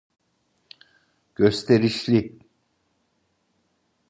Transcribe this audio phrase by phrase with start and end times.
[1.35, 2.39] Gösterişli.